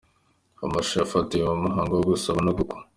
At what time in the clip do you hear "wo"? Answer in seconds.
1.95-2.03